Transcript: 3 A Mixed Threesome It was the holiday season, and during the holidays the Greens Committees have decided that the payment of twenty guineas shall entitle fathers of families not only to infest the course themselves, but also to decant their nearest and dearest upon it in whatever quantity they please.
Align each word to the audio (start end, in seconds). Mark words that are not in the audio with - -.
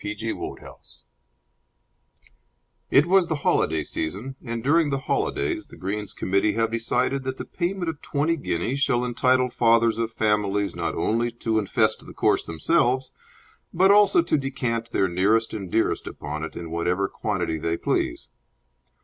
3 0.01 0.09
A 0.09 0.13
Mixed 0.15 0.35
Threesome 0.35 1.05
It 2.89 3.05
was 3.05 3.27
the 3.27 3.35
holiday 3.45 3.83
season, 3.83 4.35
and 4.43 4.63
during 4.63 4.89
the 4.89 4.97
holidays 5.01 5.67
the 5.67 5.75
Greens 5.77 6.11
Committees 6.11 6.55
have 6.55 6.71
decided 6.71 7.21
that 7.23 7.37
the 7.37 7.45
payment 7.45 7.87
of 7.87 8.01
twenty 8.01 8.35
guineas 8.35 8.79
shall 8.79 9.05
entitle 9.05 9.47
fathers 9.51 9.99
of 9.99 10.11
families 10.11 10.73
not 10.75 10.95
only 10.95 11.29
to 11.31 11.59
infest 11.59 12.03
the 12.07 12.15
course 12.15 12.45
themselves, 12.45 13.13
but 13.71 13.91
also 13.91 14.23
to 14.23 14.39
decant 14.39 14.91
their 14.91 15.07
nearest 15.07 15.53
and 15.53 15.71
dearest 15.71 16.07
upon 16.07 16.43
it 16.43 16.55
in 16.55 16.71
whatever 16.71 17.07
quantity 17.07 17.59
they 17.59 17.77
please. 17.77 18.27